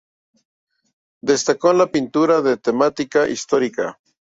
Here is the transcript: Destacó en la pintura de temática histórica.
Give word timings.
Destacó 1.21 1.69
en 1.69 1.77
la 1.77 1.91
pintura 1.91 2.41
de 2.41 2.57
temática 2.57 3.29
histórica. 3.29 3.99